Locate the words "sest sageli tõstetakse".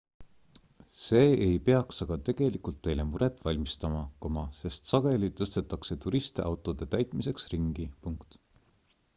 4.61-5.99